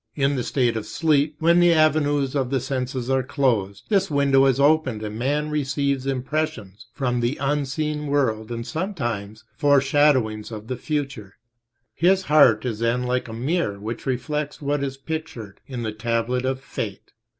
[0.15, 4.47] In the state of sleep, when the avenues of the senses are closed, this window
[4.47, 10.75] is opened and man receives impressions from the unseen world and sometimes foreshadowings of the
[10.75, 11.35] future.
[11.93, 16.45] His heart is then like a mirror which reflects what is pictured in the Tablet
[16.45, 17.11] of Fate.